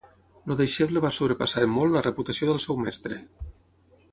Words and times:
El 0.45 0.55
deixeble 0.61 1.03
va 1.03 1.11
sobrepassar 1.17 1.63
en 1.65 1.73
molt 1.75 1.95
la 1.99 2.03
reputació 2.07 2.49
del 2.51 2.59
seu 2.65 2.81
mestre. 2.87 3.19